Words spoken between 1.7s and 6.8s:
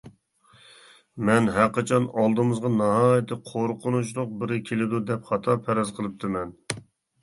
قاچان ئالدىمىزغا ناھايىتى قورقۇنچلۇق بىرى كېلىدۇ دەپ خاتا پەرەز قىلىپتىمەن.